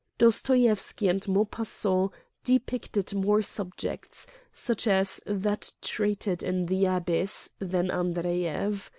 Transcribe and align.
Dostoyevsky 0.17 1.07
and 1.09 1.27
Maupassant 1.27 2.09
de 2.43 2.57
picted 2.57 3.13
more 3.13 3.43
subjects, 3.43 4.25
such 4.51 4.87
as 4.87 5.21
that 5.27 5.73
treated 5.79 6.41
in 6.41 6.65
'* 6.65 6.65
The 6.65 6.85
Abyss," 6.85 7.51
than 7.59 7.89
Andreyev. 7.89 8.89